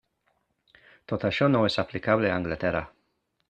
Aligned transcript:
Tot 1.13 1.27
això 1.29 1.51
no 1.51 1.63
és 1.69 1.77
aplicable 1.87 2.33
a 2.33 2.41
Anglaterra. 2.41 2.87